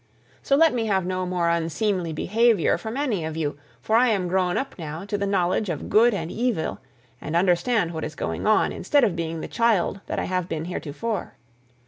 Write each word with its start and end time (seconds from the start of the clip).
So 0.41 0.55
let 0.55 0.73
me 0.73 0.87
have 0.87 1.05
no 1.05 1.27
more 1.27 1.47
unseemly 1.51 2.11
behaviour 2.11 2.75
from 2.79 2.97
any 2.97 3.23
of 3.23 3.37
you, 3.37 3.59
for 3.83 3.95
I 3.97 4.07
am 4.07 4.27
grown 4.27 4.57
up 4.57 4.73
now 4.79 5.05
to 5.05 5.15
the 5.15 5.27
knowledge 5.27 5.69
of 5.69 5.89
good 5.91 6.11
and 6.11 6.31
evil 6.31 6.79
and 7.21 7.35
understand 7.35 7.91
what 7.93 8.03
is 8.03 8.15
going 8.15 8.47
on, 8.47 8.71
instead 8.71 9.03
of 9.03 9.15
being 9.15 9.41
the 9.41 9.47
child 9.47 9.99
that 10.07 10.17
I 10.17 10.23
have 10.23 10.49
been 10.49 10.65
heretofore. 10.65 11.35